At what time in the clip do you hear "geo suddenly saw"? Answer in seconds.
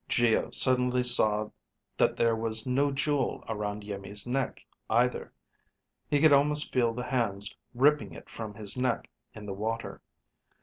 0.09-1.51